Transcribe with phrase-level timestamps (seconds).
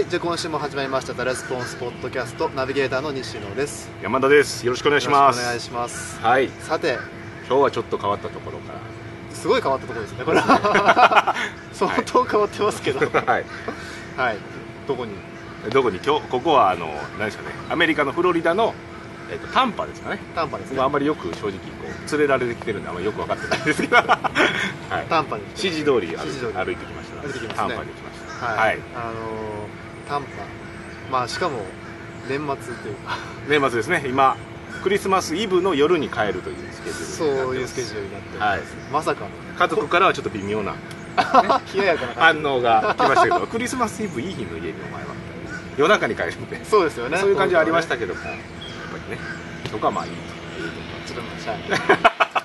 [0.00, 3.90] はいじゃあ今週も始まりました「ザ・レスポンスポッドキャストナビゲーターの西野です。
[4.00, 4.64] 山田です。
[4.64, 5.38] よろしくお願いします。
[5.38, 6.18] お願いします。
[6.22, 6.48] はい。
[6.60, 6.96] さて
[7.46, 8.72] 今日はちょっと変わったところか
[9.30, 10.38] すごい変わったところですねこれ。
[10.40, 11.34] は
[11.74, 13.00] 相当変わってますけど。
[13.12, 13.44] らはい。
[14.16, 14.38] はい。
[14.88, 15.12] どこに？
[15.70, 16.00] どこに？
[16.02, 16.86] 今日ここはあの
[17.18, 17.54] 何ですかね。
[17.68, 18.74] アメリカのフロリダの、
[19.30, 20.18] えっと、タンパですかね。
[20.34, 20.76] 短波ですね。
[20.76, 21.58] 僕あんまりよく正直こ
[22.08, 23.96] う連れられてきてるんであんまりよく分かってないんですけど。
[24.00, 25.06] はい。
[25.10, 26.64] 短波に指示通り歩いてきました。
[26.64, 27.54] 歩いてきますね。
[27.54, 28.46] タンパに来ました。
[28.46, 28.78] はい、はい。
[28.96, 30.26] あのー短波。
[31.10, 31.60] まあしかも
[32.28, 33.16] 年末というか。
[33.48, 34.02] 年末ですね。
[34.06, 34.36] 今
[34.82, 38.60] クリスマスイブの夜に帰るというスケジュールそういうスケジュールになってます、はい。
[38.92, 39.30] まさかの。
[39.56, 40.74] 家族からはちょっと微妙な
[41.74, 45.08] 冷ややかな反応が来ましたけどクリスマスイブいい日の家にお前は
[45.76, 46.64] 夜中に帰るんで。
[46.64, 47.18] そうですよね。
[47.18, 49.22] そういう感じはありましたけども、はいやっぱりね。
[49.70, 51.76] そこはまあいいというとこちょっとしゃあない。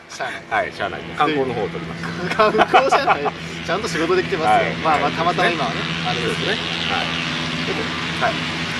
[0.10, 0.41] しゃあない。
[0.41, 1.02] ろはいしゃあない。
[1.18, 3.34] 観光の方を取りました 観光じゃない。
[3.66, 4.74] ちゃんと仕事できてますよ、はい。
[4.84, 5.76] まあまあたまたま今はね
[6.07, 6.48] あれですね。
[6.48, 6.52] ね。
[6.52, 7.35] はい
[7.66, 7.80] でも
[8.21, 8.34] はい。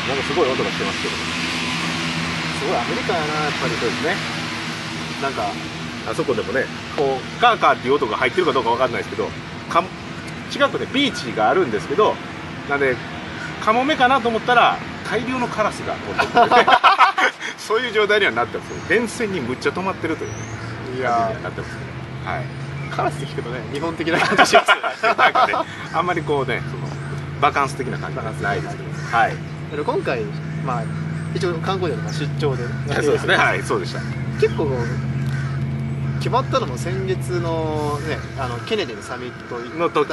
[0.08, 1.16] なんかすごい音がしてますけど。
[1.16, 4.16] すごいアメリカやなやっぱりそうですね。
[5.22, 5.52] なんか
[6.10, 6.66] あそこでもね。
[6.98, 9.28] こうカーカーっていう音が入ってるかどうかわかんないですけど
[9.70, 9.84] か
[10.52, 12.14] 近くでビーチがあるんですけど
[12.70, 12.96] なんで
[13.64, 14.78] カモメかなと思ったら
[15.10, 16.72] 大量のカラスが飛んできて
[17.58, 18.76] そういう状態にはなってますよ。
[18.88, 20.30] 電線にむっちゃ止まってるという。
[20.32, 20.38] ねい
[20.86, 21.12] 感じには
[21.44, 21.72] なってます。
[21.74, 21.80] ね
[22.26, 22.66] はい。
[22.96, 25.54] カラスって聞くとね日本的な感じします なんかね
[25.94, 26.85] あんまりこうねその
[27.46, 28.18] バカンス的な感じ。
[28.18, 29.32] がないですけどはい。
[29.76, 30.24] で今回
[30.66, 30.84] まあ
[31.36, 32.64] 一応観光客の出張で。
[33.04, 33.36] そうですね。
[33.36, 34.00] はいそうでした。
[34.42, 34.68] 結構
[36.18, 40.10] 決まったのも先月のねあのケネディのサミット行の時。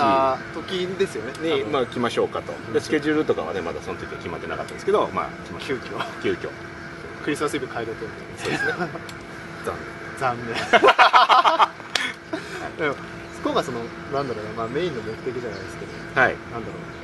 [0.54, 1.62] 時ですよね。
[1.62, 2.52] に、まあ、来ましょうかと。
[2.72, 5.98] でスケジュールとかはねまだその時は決まってなかったんですけどまあ急遽。
[6.22, 6.50] 急遽。
[7.24, 7.94] クリスマスイブ帰ろうと
[8.36, 8.72] そうですね。
[9.64, 9.74] 残
[10.18, 10.54] 残念。
[12.76, 12.96] でも
[13.42, 13.78] 今回その
[14.12, 15.92] なんだろうな、まあ、メインの目的じゃないですけど。
[16.14, 16.36] 念はい。
[16.52, 17.01] なんだろう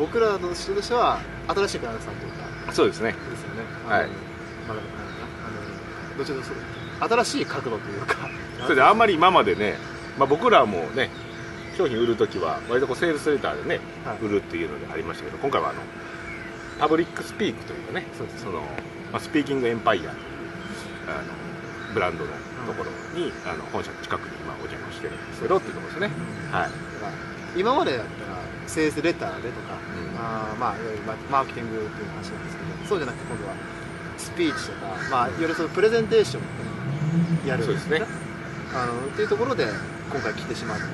[0.00, 3.12] 僕らの人としては新しいクライアントさんというかそうですね。
[3.12, 3.62] ですよね。
[3.86, 4.08] はい。
[4.66, 8.16] まああのどちらかというと新しい角度というか
[8.64, 9.76] それであんまり今までね、
[10.18, 11.10] まあ、僕らもね
[11.76, 14.24] 商品売る時は割とこうセールスレターでね、はい。
[14.24, 15.80] 売るっていうのでありましたけど今回はあの
[16.78, 18.60] パブリックスピークというかねそうですその、
[19.12, 20.12] まあ、スピーキングエンパイアという
[21.08, 22.30] あのブランドの
[22.66, 26.10] ところに、あの本社の近くに今お邪魔してるんですけどっていうところですね。
[26.52, 26.62] はい。
[26.62, 27.12] だから
[27.56, 28.29] 今までだったら
[28.70, 30.18] セールスレターでとか、うん。
[30.18, 33.54] あーまあいわゆるママーケティングっていう話なんですけどそうじゃなくて今度は
[34.16, 36.42] スピーチとか、まあ、いわゆるそのプレゼンテーション
[37.44, 38.02] をやるそうですね。
[38.72, 39.66] あのっていうところで
[40.10, 40.84] 今回来てしまって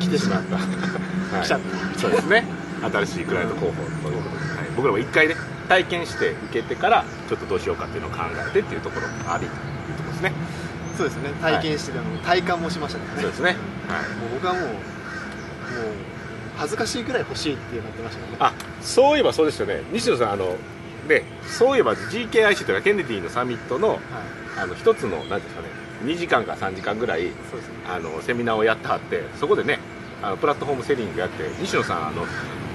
[0.00, 1.44] 来てしまった、はい。
[1.44, 1.98] 来ちゃった。
[1.98, 2.44] そうですね。
[2.80, 5.34] 新しいクライアント候補ということで、はい、僕らも一回ね
[5.68, 8.18] 体験して受けてからちょっとどうしようかっていうのを考
[8.48, 10.32] えてっていうところもありというところですね。
[10.96, 11.30] そうですね。
[11.40, 13.04] 体験して、あの体感もしましたね。
[13.20, 13.48] そうですね。
[13.48, 13.56] はい。
[14.16, 14.74] もう僕はもうもう
[16.58, 18.36] 恥ずかしいぐらい欲しいってなってましたね。
[18.40, 18.52] あ
[18.82, 19.82] そういえばそうですよね。
[19.92, 20.56] 西野さんあの
[21.08, 23.98] ねそういえば GKIC というかケネディのサミットのはい。
[24.60, 25.68] あの一つの何ですかね
[26.04, 27.30] 2時間か3時間ぐらいね。
[27.88, 29.78] あのセミナーをやってはってそこでね
[30.20, 32.24] あのプラットフォームセリングやって西野さんあの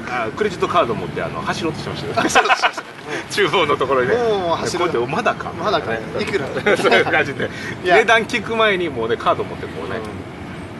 [0.09, 2.13] あクレジットカード持ってあの走ろうとしてましたよ。
[2.15, 2.87] 走ろうとしましたね
[3.29, 4.15] 厨房のところにね。
[4.15, 5.51] もう走ろうってまだか？
[5.51, 5.93] まだか？
[5.93, 6.47] いくら？
[6.77, 7.49] そういう感じで。
[7.83, 9.97] 値段聞く前にもうねカード持ってこうね、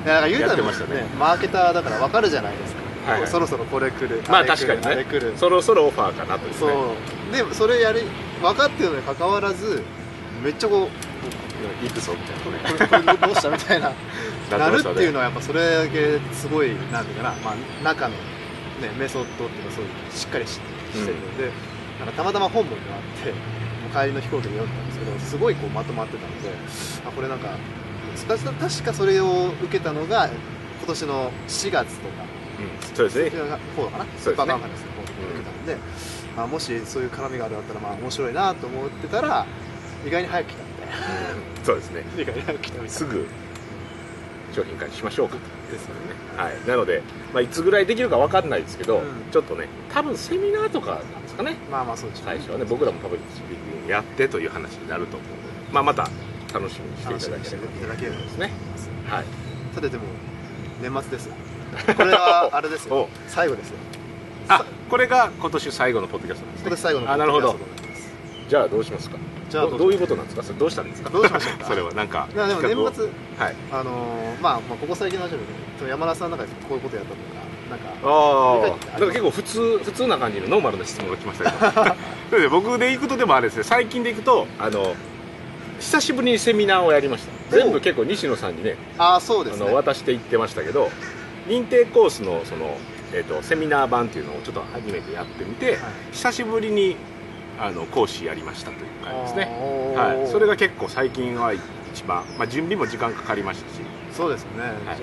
[0.06, 1.06] いやだから言うたらやってましたね。
[1.20, 3.30] マーケターだから分かるじゃないですか、はいはい。
[3.30, 4.22] そろそろこれ来る。
[4.30, 5.06] まあ確かにね。
[5.38, 6.58] そろそろオファーかなというね。
[6.60, 7.50] そう。
[7.50, 8.02] でそれやり
[8.42, 9.84] 分かってるのにかかわらず
[10.44, 12.88] めっちゃこういくぞみたいな。
[12.88, 13.50] ねこれこれどうした？
[13.50, 13.92] みたいな。
[14.52, 18.18] な なるっていうのはやっぱそれだけすごいなんていうかな、まあ、中の、ね、
[19.00, 20.60] メソッドっていうのはそういうしっかりしし
[21.06, 21.50] てるので、
[22.00, 23.38] なんかたまたま本文があっても
[23.92, 26.50] う帰りの飛行機で読んだんですけどすごいこうまとまってたので
[27.08, 27.58] あこれなんか
[28.28, 32.23] 確かそれを受けたのが今年の4月とか
[32.64, 32.96] うん。
[32.96, 33.30] そうですね。
[33.76, 34.36] 方かなそうですね。
[34.36, 35.78] バカンファレンスの方で受けたんで、
[36.38, 37.58] あもしそういう絡みがあるん。
[37.58, 39.46] だったらまあ面白いなと思ってたら
[40.06, 40.96] 意外に早く来たみたいな
[41.64, 42.04] そうですね。
[42.18, 43.28] 意外に早く来たみたいなすぐ
[44.54, 45.38] 商品化にしましょうか
[45.72, 46.02] ですよね。
[46.38, 47.02] はい、なので、
[47.34, 49.06] まあ、いつぐらいできるかわかんないですけど、うん。
[49.32, 51.56] ちょっとね多分セミナーとかなんですかね。
[51.72, 56.10] まあまあそうでしょう最初はね僕らもパブリックスピーキングやってという話になると思うので、まあ、また
[56.54, 58.38] 楽しみにしていただければ楽しみにしていただければと思います。
[58.38, 58.52] ね
[59.10, 59.26] はい。
[59.76, 60.04] さてでも
[60.82, 61.36] 年末ですよ
[61.96, 62.96] これはあれですよ。
[62.96, 63.10] お。
[63.28, 63.78] 最後ですよ。
[64.50, 66.70] あこれが今年最後のポッドキャストなんですね。
[66.70, 68.50] これ最後のあなるほどポッドキャストになります。
[68.50, 69.18] じゃあどうしますか？
[69.50, 70.44] じゃあどどういうことなんですか？
[70.44, 71.10] それどうしたらいいんですか？
[71.10, 71.66] どうしましょうか？
[71.66, 73.06] それはなんかでも年末
[73.38, 73.56] はい。
[73.72, 75.38] あのーまあ、まあここ最近の話だ
[75.78, 77.22] けど山田さんの中でこういうことやったとか
[77.70, 81.52] なんかああなんか結構普通普通な感じのノーマルな質問が来ました
[82.30, 82.50] けど。
[82.50, 84.96] 僕で行くとでもあれですね最近で行くとあの
[85.80, 87.56] 久しぶりにセミナーをやりました。
[87.56, 89.70] 全部結構西野さんにねああそうであすね。
[89.70, 90.90] の渡していってましたけど
[91.48, 92.78] 認定コースのその
[93.16, 95.80] えー、とセミナー版っていうのをちょっと初めてやってみて、はい。
[96.14, 96.96] 久しぶりに
[97.60, 103.82] あの講師やりましたという感じですね、はい、それが結構最近は一番、まあ、準備も時間かかりましたし。
[104.12, 104.98] そうですよね、はい。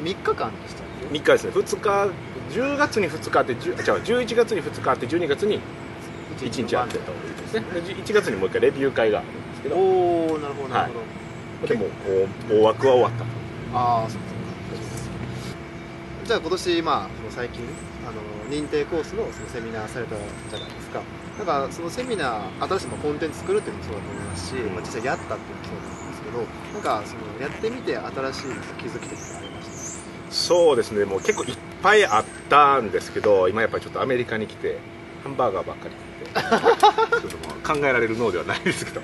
[0.00, 1.50] 3日間でしたっけ？3日ですね。
[1.50, 2.10] 2日
[2.56, 5.60] 10月に2日あって10違う11月に2日あって12月に
[6.38, 7.64] 1日あってということですね。
[7.80, 7.80] で。
[7.96, 9.74] 1月にもう一回レビュー会があるんですけど。
[9.74, 11.86] おおなるほどなるほど、でも
[12.48, 13.24] 大大枠は終わったと。
[13.74, 14.18] ああそ
[16.24, 17.62] じゃあ今年まあその最近
[18.08, 21.02] あの認定コースのそのセミナーされたじゃないですか。
[21.36, 26.38] なんかそのセミナー新しいまあコンテンツ作るっていうのもそうだと思いますし、まあ、実際やったっていうのもそうなんですけど
[26.72, 29.66] なんかそのやってみて新しい気づきとかありまし
[30.28, 30.32] た？
[30.32, 31.04] そうですね。
[31.04, 34.78] もう結構いっぱいあったんですけど今やっぱりちょっとアメリカに来て
[35.24, 35.94] ハンバーガーばっかり
[36.34, 39.00] 食ってちょっと考えられる脳ではないですけど。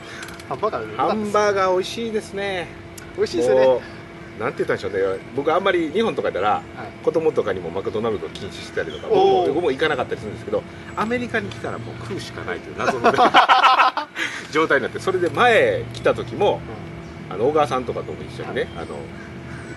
[0.48, 2.68] ハンバーガーでハンバーガー美味しいですね。
[3.16, 3.99] 美味しいですよね
[4.40, 5.20] なんて言ったんでしょうね。
[5.36, 6.64] 僕あんまり日本とかだらはい。
[7.04, 10.62] 子供とかにもマクドナルドを禁止してたりとか僕も行かなかったりするんですけど
[10.96, 13.18] アメリカに来たらもう食うしかないという謎のね
[14.50, 16.60] 状態になってそれで前来た時も
[17.30, 18.86] あの小川さんとかとも一緒にね、あの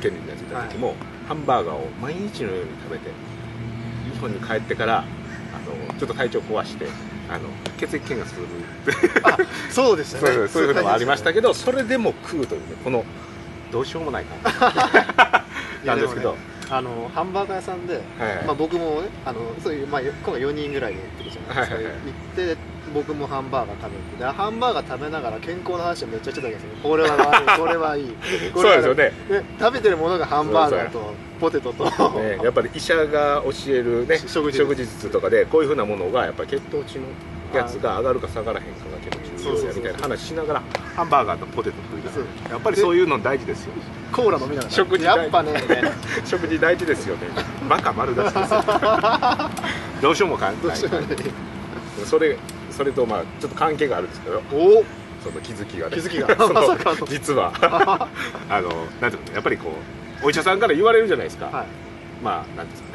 [0.02, 0.96] 県にやってた時も、
[1.28, 3.12] ハンバーガーを毎日のように食べて
[4.12, 5.04] 日本に帰ってからあ
[5.92, 6.88] のちょっと体調壊して
[7.30, 7.42] あの
[7.78, 8.48] 血液検査する
[9.70, 10.48] そうでしたね。
[10.50, 13.06] そういうのもありましたけどそれでも食うというねこの
[13.74, 14.54] どうしようもない感
[15.82, 15.86] じ。
[15.88, 16.38] なんですけど、ね
[16.70, 18.04] あのハンバーガー屋さんで、はい。
[18.48, 21.92] まあ、僕もねあのそういう、まあ、今回4人ぐらいで行ってるじゃないですか、はいはい。
[21.92, 22.58] はい行って
[22.94, 28.16] 僕もハンバーガー食べてでハンバーガー食べながら健康の話をめっちゃしてたんですよこれは悪い これはいい。
[28.54, 29.04] こそうですよね。
[29.30, 35.10] ね食べてるものがハンバーガーとポテトと、ね、やっぱり医者が教える、ね、食事術。
[35.10, 37.06] とかでこういうふうなものがやっぱり血糖値の
[37.54, 40.64] やつが上がるか下がらへんかが結構重要やみたいな話しながら
[40.96, 42.24] ハンバーガーとポテト食いなそう。
[42.24, 43.74] がらやっぱりそういうの大事ですよ。
[44.12, 44.72] コーラ飲みながら。
[44.72, 45.54] 食事やっぱね。
[46.26, 47.28] 食事大事ですよね。
[47.68, 48.64] バカ丸出しですよ。
[50.02, 50.78] どうしようもかんない
[52.06, 52.38] それ
[52.70, 54.42] それとまあちょっと関係があるんですけど。
[54.52, 54.84] お
[55.24, 55.96] その気づきがね。
[55.96, 56.36] 気づきが。
[56.36, 57.08] その。
[57.08, 57.52] 実は。
[58.50, 58.70] あの
[59.02, 59.74] なんていうのやっぱりこ
[60.22, 61.66] うお医者さんから言われるじゃないですか、はい。
[62.24, 62.93] まあなんていうんですか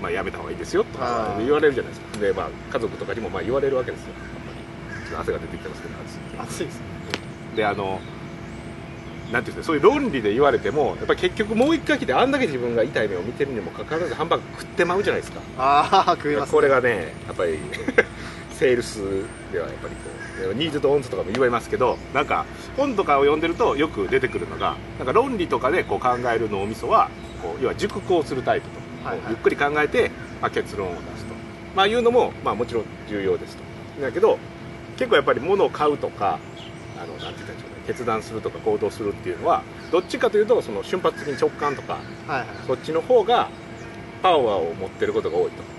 [0.00, 2.18] まあやめた方がいいですよとあかー言われるじゃないですか。
[2.18, 4.08] でまあ家族とかにもまあ言われるわけですよ。
[5.18, 5.94] 汗が出てきてますけど
[6.42, 6.86] 熱いですね。
[7.56, 8.00] であの
[9.32, 15.40] なんていうんですかそういう論理で言われてもやっぱり結局もう一回来てあんだけ自分が痛い目を見てるにもかかわらずハンバーガー食ってまうじゃないですか。
[15.58, 17.58] ああ食います、ね、これがねやっぱり
[18.52, 18.98] セールス
[19.52, 22.44] ではやっぱりこうニーズとオンズとかも言われますけどなんか
[22.76, 27.10] 本とかを読んでるとよく出てくるのがなんか論理とかでこう考える脳みそは
[27.42, 28.80] こう要は熟考するタイプと、
[29.28, 30.10] ゆっくり考えて、
[30.40, 31.34] まあ、結論を出すと、
[31.74, 33.62] まあ、いうのも、まあ、もちろん重要ですと。
[34.02, 34.38] だけど
[34.96, 36.38] 結構やっぱり物を買うとか
[36.98, 37.76] あのなんてんでしょうね。
[37.86, 39.62] 決断するとか行動するっていうのは
[39.92, 42.46] どっちかというとその瞬発的に直感とかはいはい。
[42.66, 43.48] そっちの方が
[44.22, 45.76] パワーを持ってることが多いと。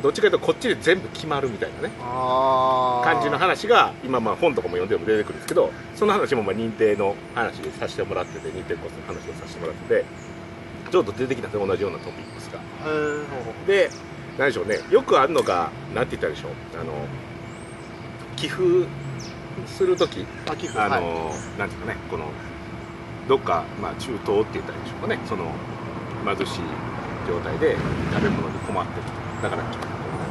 [0.00, 1.90] どっちかというとこっちで全部決まるみたいなね。
[1.98, 10.04] 感じの話が今まあ本とかも読んでも出てくるんですけどその話もまあ認定の話でさせてもらってて認定コースの話をさせてもらってて
[10.90, 12.60] ちょっと出てきた同じようなトピックスが。
[13.66, 13.90] で
[14.38, 14.78] 何でしょうね。
[14.90, 16.52] よくあるのがなんて言ったらいいでしょう。
[16.80, 16.92] あの
[18.36, 18.62] 寄付
[19.66, 20.26] する時。
[20.46, 20.54] あ
[20.84, 21.58] あの、はい。
[21.58, 21.96] なんていうかね。
[22.10, 22.26] この
[23.28, 25.18] どっか、まあ、中東って言ったらいいでしょうかね。
[25.28, 25.52] その
[26.24, 26.62] 貧しい
[27.28, 27.76] 状態で
[28.12, 29.20] 食べ物に困ってると。
[29.42, 29.62] だから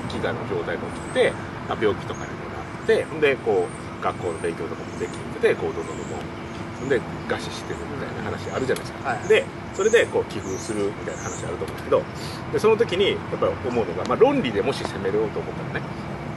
[0.10, 1.34] 飢餓の状態も起きて、
[1.68, 6.39] まあ、病気とかにもなってでこう学校の勉強とかもできんでこうどんどんどんどん
[6.88, 9.46] で餓死してるみたいな話あるじゃないですか、はいで
[9.80, 12.04] それでこう寄付するみたいな話あると思うんですけど
[12.52, 15.86] でその時にやっぱり思うのが、まあ、論理でもし攻めようと思ったらね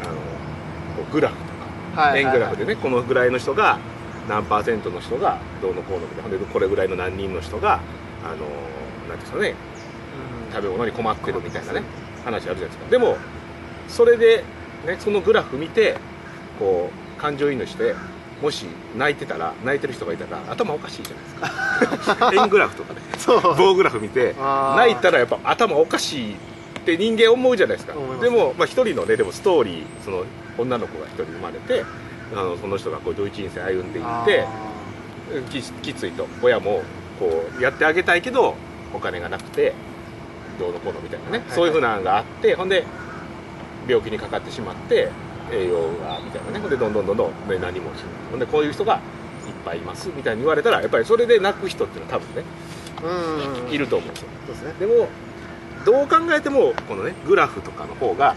[0.05, 3.81] あのこうグラフとか円グラフでねこのぐらいの人が
[4.29, 6.39] 何パーセントの人がどうのこうのみたいな。
[6.39, 7.81] でこれぐらいの何人の人が
[8.25, 9.55] あのなんていうんですかね
[10.47, 10.53] うん。
[10.55, 11.83] 食べ物に困ってるみたいなね
[12.25, 12.91] 話あるじゃないですか。
[12.91, 13.17] でも
[13.89, 14.45] それで、
[14.87, 15.99] ね、そのグラフ見て
[16.61, 17.97] こう感情移入して
[18.43, 18.67] もし
[18.99, 22.31] 泣いてたら泣いてる人がいたら頭おかしいじゃないですか。
[22.35, 23.01] 円グラフとかね。
[23.57, 24.35] 棒グラフ見て
[24.77, 26.37] 泣いたらやっぱ頭おかしいっ
[26.85, 27.95] て人間思うじゃないですか。
[27.97, 28.21] 思います。
[28.23, 30.25] でもまあ一人のねでもストーリーその
[30.59, 31.85] 女の子が一人生まれて
[32.35, 34.45] あのその人がこうどういう人生歩んでいって
[35.51, 36.27] ききついと。
[36.43, 36.83] 親も
[37.21, 38.57] こうやってあげたいけど
[38.93, 39.73] お金がなくて
[40.59, 42.85] どうのこうのみたいなね、はいそういうふうなのがあってほんで
[43.87, 45.11] 病気にかかってしまって
[45.53, 46.59] 栄養がみたいなね。
[46.59, 48.07] ほんでどんどんどんどんで何もしない。
[48.31, 49.01] ほんでこういう人がいっ
[49.65, 52.45] ぱいいますみたいに言われたらやっぱりそれで泣く人っていうのは多分ね
[53.71, 54.29] いると思うんですよ。
[54.47, 54.75] そうですね。
[54.81, 55.09] でも
[55.85, 58.35] どう考えてもこのねグラフとかの方が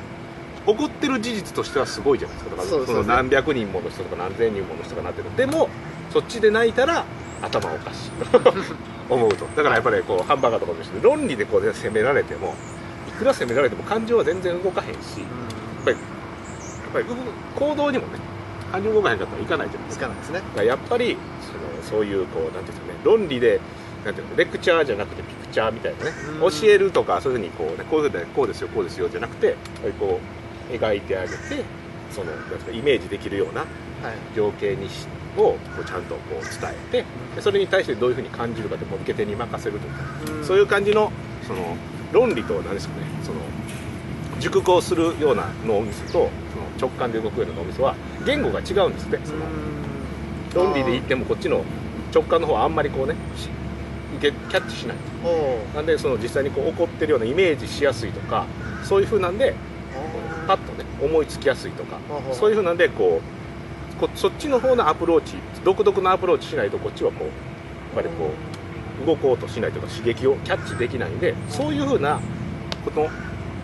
[0.65, 2.55] 起こってる事実としてはすごいじゃないですか。
[2.55, 5.35] だからその何百人もの人とか何千人もの人がなってる。
[5.37, 5.69] でも
[6.11, 7.05] そっちで泣いたら
[7.41, 8.09] 頭おかしい。
[8.39, 8.53] と
[9.13, 9.45] 思うと。
[9.55, 12.55] だからやっぱりこうハンバーガーとかも一緒で論理でこう、ね、責められても
[13.07, 15.25] いくら責められても感情は全然動かへんしや
[15.81, 15.97] っぱり
[16.95, 17.05] ぱり
[17.55, 18.19] 行動にもね
[18.71, 20.05] 感情動かへんかったらいかないじゃないですか。
[20.05, 20.39] つかないですね。
[20.39, 21.17] だからやっぱり
[21.83, 23.59] そのそういうこうなんていうんですかね論理で
[24.03, 26.11] なんていうのレクチャーじゃなくてピクチャーみたいなね
[26.41, 26.51] うん。
[26.51, 29.55] 教えるとかそういうふうにこう、ね、こういうふうでこうですよこうですよじゃなくて
[29.99, 30.19] こ
[30.71, 31.35] う描いてあげて
[32.11, 33.67] そのなんかイメージできるようなはい。
[34.35, 39.95] 情景にしをこうちゃんとこう伝えてでそれに対してどういうふうに感じるかってもう受け手に任せるとか、
[40.43, 41.11] そういう感じの
[41.45, 41.75] その
[42.11, 43.39] 論理と何ですかねその
[44.39, 46.29] 熟考するような脳みそと
[46.79, 49.19] 直感で動くような脳みそは言語が違うんですって。
[49.23, 49.39] その
[50.55, 51.63] 論理で言ってもこっちの
[52.13, 53.49] 直感の方はあんまりこうねし
[54.17, 54.97] 受けキャッチしない。
[55.75, 58.45] なんでその実際にこう起こってるようなイメージしやすいとか
[58.83, 59.53] そういうふうなんで
[60.47, 61.99] パッとね思いつきやすいとか
[62.31, 63.19] そういうふうなんでこ
[63.97, 68.31] うこそっちの方のアプローチ独特のアプローチしないとこっちはこうやっぱりこ
[69.03, 72.21] う動こうとしないとか刺激をキャッチできないんでそういうふうな
[72.85, 73.09] この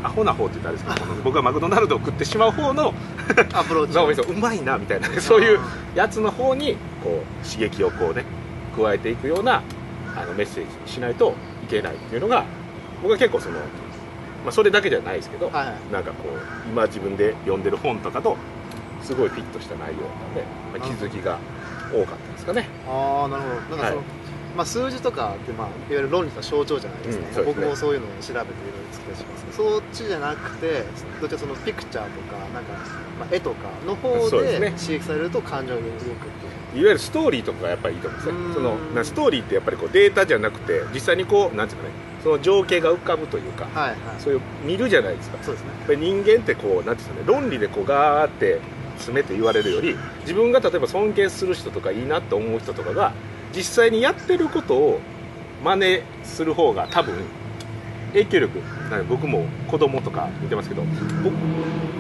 [0.03, 2.93] アホな方って言ったらあれですけど 僕がマクドナルドを食ってしまう方の
[3.53, 5.60] アプローチ脳みそうまいなみたいなねそういう
[5.96, 8.25] やつの方にこう刺激をこうね
[8.75, 9.62] 加えていくような
[10.15, 12.46] あのメッセージにしないといけないっていうのが
[13.01, 13.62] 僕は結構その、ま
[14.50, 15.75] あ、それだけじゃないですけど、はいはい。
[15.91, 18.38] なんかこう今自分で読んでる本とかと
[19.01, 20.00] すごいフィットした内容なの
[20.36, 20.43] で、
[20.79, 21.39] まあ、気づきが
[21.91, 22.67] 多かったですかね。
[22.88, 23.77] ああなるほど。
[23.77, 24.05] なんかその、はい
[24.55, 27.46] まあ、数字とかって、まあ、いわゆる論理の象徴じゃないですか、うんすね。
[27.46, 28.46] 僕もそういうのを調べていろいろ
[28.91, 29.58] 作ったりします。
[29.58, 30.84] そっちじゃなくて
[31.20, 32.74] どっちかそのピクチャーとかなんか、
[33.20, 36.81] まあ、絵とかの方で刺激されると感情が動くっていう。
[36.81, 38.48] いわゆるストーリーとかがやっぱりいいと思うんですうん。
[38.50, 41.93] ねそのなストーリーってやっぱりこうデータじゃなくて実際にこうなんていうかね
[42.24, 43.98] その情景が浮かぶというかはいはい。
[44.20, 45.38] そういう見るじゃないですか。
[45.43, 45.96] そうですね。
[45.96, 48.60] 人間ってこうなんていうんですかね論理でこうガーって
[48.98, 53.13] 詰めて言われるより自分が例えば尊敬する人とかいいなって思う人とかが
[53.55, 55.00] 実際にやってることを
[55.63, 57.15] 真似する方が多分
[58.13, 58.62] 影響力
[59.08, 60.84] 僕も子供とか見てますけど
[61.24, 61.36] 僕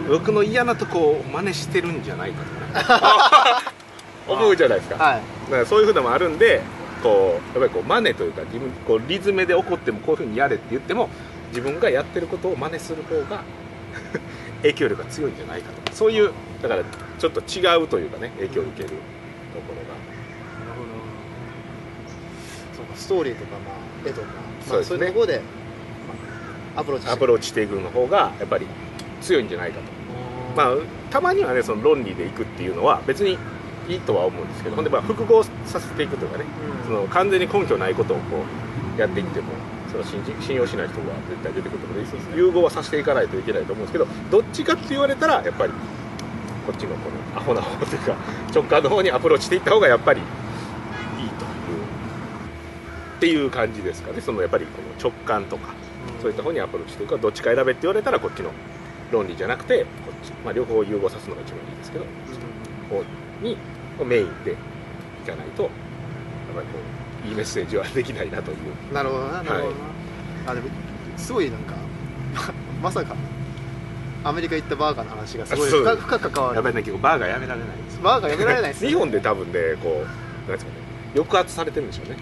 [0.09, 3.71] 僕の嫌なとこを真似してるんじゃないかとかね。
[4.27, 5.03] 思うじゃないですか。
[5.03, 5.21] はい。
[5.45, 6.61] だからそういうふうなのもあるんで
[7.01, 11.09] こうやっぱりこう真似というか自分こうリズムで怒ってもこういうふうにやれって言っても
[11.49, 13.43] 自分がやってることを真似する方が
[14.61, 16.31] 影響力が強いんじゃないかとかそういう
[16.61, 16.83] だから
[17.19, 20.10] ちょっと違うというかね影響を受けるところなるほどそうか
[22.95, 25.41] ストーリーとか、まあ、絵とか、まあ、そういうところで、
[26.73, 28.67] まあ、アプローチがアプローチしていくの方がやっぱり
[29.21, 29.83] 強いんじゃないかと。
[30.55, 30.75] まあ
[31.09, 33.37] たまにはねその論理でいくっていうのは別に
[33.87, 34.85] いいとは思うんですけどほん。
[34.85, 36.45] でまあ複合させていくとかね
[36.79, 36.85] うん。
[36.85, 38.43] その完全に根拠ないことをこ
[38.97, 39.47] うやっていっても
[39.91, 45.73] その信じ信用しない人が絶対出てくるので融合はさせていかないといけないと思うんですけどどっちかって言われたらやっぱり
[46.65, 48.15] こっちのこのアホな方というか
[48.53, 50.21] 直感の方にアプローチしていった方がやっぱり
[53.21, 54.19] っていう感じですかね。
[54.19, 55.75] そのやっぱりこの直感とか
[56.23, 58.49] そういった方にアプローチしていくかどっちか選べって言われたらこっちの
[59.11, 62.05] 論理じゃなくてこっち、まあ、両方融合させるのが一番いいですけど
[62.89, 63.03] 方
[63.43, 63.57] に
[64.03, 64.55] メインでい
[65.27, 65.71] かないとやっ
[66.55, 66.79] ぱりこ
[67.25, 68.57] ういいメッセージはできないなという。
[68.89, 69.71] うんなるほどななるほど
[70.45, 70.67] な、あでも
[71.15, 71.75] すごいなんか
[72.81, 73.15] ま まさか
[74.23, 76.55] アメリカ行ったバーガーの話がすごい深く関わる。
[76.55, 78.01] やっぱりね結構バーガーやめられないんですよ。
[78.01, 78.89] バーガーやめられないですね。
[78.89, 80.80] 日本で多分ねこうなんですかね
[81.15, 82.15] 抑圧されてるんでしょうね。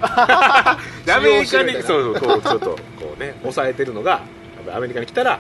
[1.06, 2.70] で アメリカに使そうそうこうちょっと
[3.00, 4.22] こうね 抑えてるのが
[4.74, 5.40] アメリカに来たら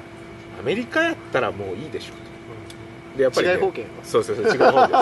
[0.60, 2.30] アメリカやったらもういいでしょうと。
[3.18, 4.94] でやっぱり、ね、違い方形そうそうそう違う方 で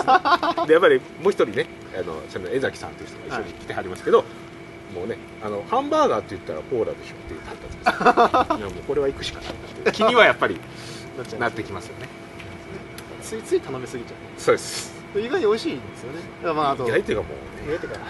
[0.54, 4.24] すねでやっぱりもう一人ねあのその江崎さんという人が一緒に来てはりますけど、
[4.94, 8.52] もうねあのハンバーガーって言ったらコーラでしょって言ったんです。
[8.52, 10.58] よいやもうこれは行くしかないなって気にはやっぱり
[11.38, 12.08] なってきますよね。
[13.22, 14.94] ついつい頼みすぎちゃそうです。
[14.96, 16.18] う意外に美味しいんですよね。
[16.42, 16.86] だからまああと。
[16.86, 18.00] 意外というかもうね意外というか。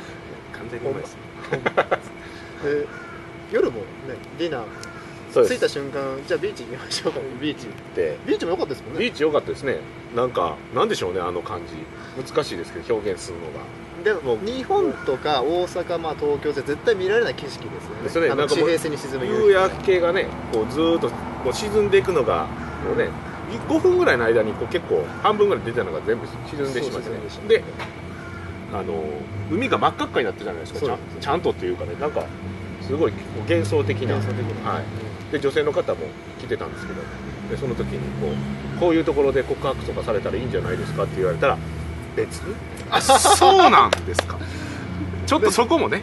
[0.52, 1.02] 完全にうまい。
[1.02, 1.16] です
[2.64, 2.86] で
[3.52, 3.84] 夜もね
[4.38, 4.62] ディナー。
[5.30, 7.20] 着いた瞬間じゃあビーチ行きましょうか。
[7.40, 9.00] ビーチでビーチも良かったですもんね。
[9.00, 9.78] ビーチ良かったですね。
[10.16, 11.74] なんかなんでしょうねあの感じ。
[12.20, 13.60] 難しいですけど表現するのが。
[14.02, 18.34] でもう日本とか大阪、まあ、東京で絶対見られない景色ですよね。
[18.34, 18.48] ね。
[18.48, 22.46] 地平線に沈む夕焼けがねこうずーっとこう沈んでいくのが
[22.86, 23.10] こうね
[23.56, 27.16] 5分ぐらいの間にこう結構半分ぐらい出たのが全部沈んでしまってね。
[27.48, 27.64] で
[28.72, 29.02] あの
[29.50, 32.26] 海が真っ赤っかになってたじゃないですかちゃんちゃんとっていうかねなんか
[32.82, 33.12] すごい
[33.48, 34.16] 幻想的な。
[34.16, 34.70] 幻想的な。
[34.72, 34.84] はい、
[35.32, 36.00] で女性の方も
[36.38, 37.00] 来てたんですけど
[37.50, 38.28] でその時にこ
[38.76, 41.58] うこういうところで告白とかされたらいいんじゃないですかって言われたら
[42.16, 42.40] 別？
[42.40, 42.54] に
[42.90, 44.38] あそうなんですか。
[45.26, 46.02] ちょっとそこもね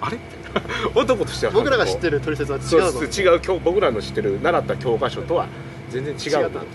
[0.00, 0.18] あれ？
[0.94, 5.48] 男としては僕らが知ってるる取説は違そう違う教僕らの知ってる習った教科書とは
[5.90, 6.66] 全然違うなと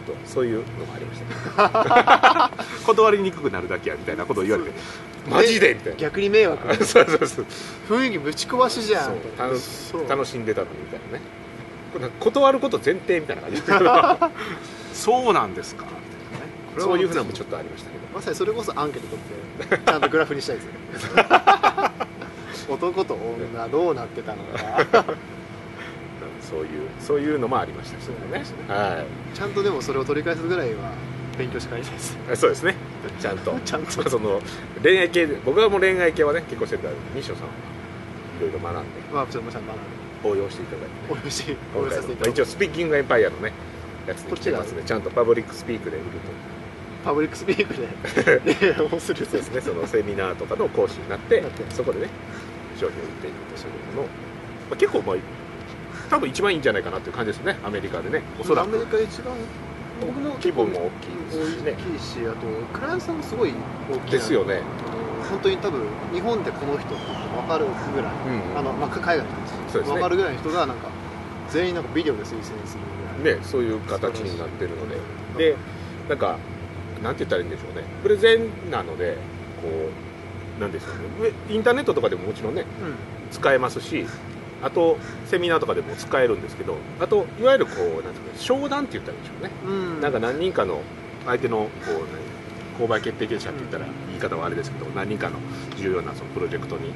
[0.00, 1.20] ちちょっとそういうのもありまし
[1.56, 2.50] た。
[2.86, 4.70] 断りにくくなるだけやみたいなことを言われて
[5.28, 5.74] マジで？
[5.74, 5.98] みたいな。
[5.98, 6.74] 逆に迷惑？
[6.84, 7.46] そうそうそう。
[7.88, 9.14] 雰囲気ぶち壊しじゃん。
[10.08, 12.10] 楽しんでたのにみたいなね。
[12.20, 13.72] 断ること前提みたいな感じで
[14.94, 15.84] そうなんですか？
[15.84, 17.98] みたいなそういうふうなのもちょっとありましたけど。
[18.14, 19.22] まさにそれこそアンケート取
[19.76, 20.70] ってちゃんとグラフにしたいですよ
[22.68, 25.04] 男と女どうなってたのか
[26.40, 27.98] そういうそういうのもありました。
[27.98, 29.04] けどねは
[29.34, 30.92] ちゃんとでもそれを取り返すぐらいは
[31.38, 32.18] 勉強して帰りたいです。
[32.32, 32.74] いそうですね。
[33.20, 33.54] ちゃんと。
[33.64, 33.98] ちゃんと。
[33.98, 34.40] まあその
[34.82, 37.52] 恋愛系で僕はもう恋愛系はね結構してた西野さんは。
[38.38, 38.82] いろいろ学んで。
[39.12, 41.26] まあちょっとちゃんと応用していただいて。
[41.26, 42.40] おいしい応今回もまあ援させていただいて。
[42.40, 43.52] 一応スピーキングエンパイアのね
[44.06, 46.06] やつに来てますねちゃんとパブリックスピークで売る
[47.04, 48.56] パブリックスピークで。
[48.58, 49.60] 恋愛をするとそうですね。
[49.60, 52.08] そのセミナーとかの講師になってそこでね
[52.76, 54.08] 商品を売っていくというのの、ま
[54.72, 55.16] あ、結構まあ
[56.10, 57.56] 多分一番いいんじゃないかなっていう感じですね。
[57.64, 58.22] アメリカでね。
[58.40, 59.34] おそらアメリくカ一番
[60.00, 61.58] 僕も規模も大きいです。
[61.58, 63.52] しね大きいしあとクライアントさんもすごい
[63.90, 64.62] 大きいですよね。
[65.28, 67.04] 本当に多分日本でこの人って
[67.36, 68.12] 分かるぐらい、
[68.52, 69.24] うんあのまあ、海外の
[69.68, 69.84] 人ね。
[69.84, 70.88] 分かるぐらいの人がなんか
[71.50, 72.58] 全員なんかビデオで推薦する
[73.20, 74.88] ぐらいね、そういう形になってるの
[75.36, 75.56] で、で、
[76.08, 76.38] なんか、
[77.02, 79.16] なんて言ったらいいんでしょうね、プレゼンなので、
[79.62, 79.68] こ
[80.58, 80.86] う、なんでしょ
[81.20, 82.64] うね、インターネットとかでももちろんね、
[83.30, 84.06] 使えますし、
[84.62, 90.80] あと、セミナーとかでも使えるんですけど、あと、いわゆるこう、なんていうか、商談って言ったらいいんでしょうね、うん、うん、なんか何人かの
[91.26, 91.88] 相手の、こう、
[92.78, 95.38] 何購買決定権者って言ったら、言い方はあれですけど、何人かの
[95.76, 96.92] 重要なそのプロジェクトに、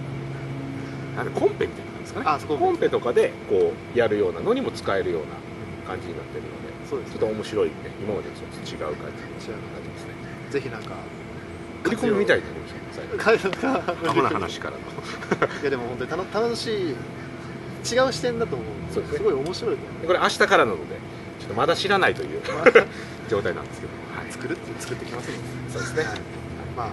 [1.16, 5.28] なんでコンペみたいなんですかね、あコンペとかでこうやるようなのにも使えるような
[5.86, 6.62] 感じになってるので。
[6.92, 9.56] そうですちょっと面白いね、今までと違う感じになってますね。
[10.50, 10.90] ぜひなんか
[11.84, 13.48] 売り込みみたいになりましたね、最後。
[13.48, 14.78] 海外アホな話からの。
[15.62, 16.94] いやでも本当に楽楽しい
[17.82, 19.18] 違う視点だと思うんそうですね。
[19.18, 20.94] すごい面白いと思でこれ明日からなので、
[21.40, 22.40] ちょっとまだ知らないという
[23.28, 25.42] 状態なんですけど、はい、作るって作ってきますよね。
[25.70, 26.04] そうですね。
[26.04, 26.20] はい。
[26.76, 26.88] まあ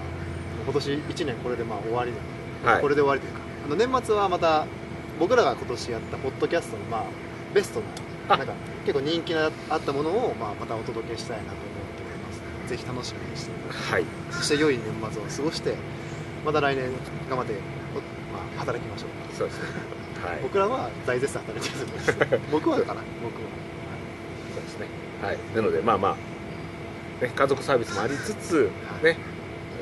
[0.65, 2.23] 今年1年これでまあ終わりなの
[2.65, 2.81] で、はい。
[2.81, 4.65] これで終わりというかあの年末はまた
[5.19, 7.03] 僕らが今年やったポッドキャストのまあ
[7.53, 7.81] ベスト
[8.27, 8.31] あ。
[8.31, 8.53] ななんか
[8.85, 11.59] 結構人気のあったものをまあまたお届けしたいなと思っ
[11.97, 12.33] ておりま
[12.65, 12.69] す。
[12.69, 13.93] ぜひ楽しみにしていただいて。
[13.93, 15.75] はい、そして良い年末を過ごして
[16.45, 16.85] また来年
[17.29, 17.53] 頑張って、
[17.93, 17.97] お
[18.33, 19.09] まあ、働きましょう。
[19.37, 19.63] そうですね。
[20.21, 22.17] はい、僕らは大絶賛働いてるんです。
[22.51, 23.49] 僕はかな僕は。
[24.53, 24.87] そうですね。
[25.21, 28.69] はい、なので、まあまあ、ね、家族サービスもありつつ、
[29.03, 29.17] ね、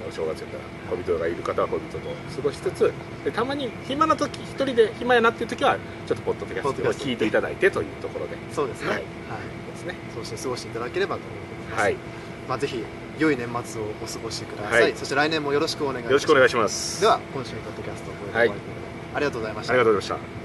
[0.07, 2.91] お正月やったら恋人がいる方は恋人と過ごしつつ、
[3.23, 8.87] でたまに暇な時、一人で暇やなっていう時は、ちょっとポッドキャストを聞いていただいてというところで、そうですね。
[8.89, 9.03] ははい。
[9.03, 9.05] い、
[9.71, 9.95] ですね。
[10.15, 11.99] そうして過ごしていただければと思います、はい、よ
[12.47, 12.83] まあ、ぜひ
[13.19, 14.93] 良い年末をお過ごしください、はい。
[14.95, 16.13] そして来年もよろしくお願いします。
[16.13, 17.01] ろしくお願いします。
[17.01, 18.57] では今週のポッドキャストをこれで終わりとい。
[18.57, 18.76] うことで、あ
[19.19, 20.36] りがとうございましたありがとうございました。